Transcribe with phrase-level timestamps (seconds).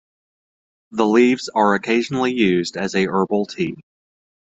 [0.89, 3.75] The leaves are occasionally used as a herbal tea.